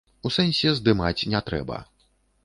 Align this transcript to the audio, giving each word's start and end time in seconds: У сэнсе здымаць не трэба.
У 0.27 0.29
сэнсе 0.35 0.71
здымаць 0.79 1.27
не 1.33 1.41
трэба. 1.49 1.77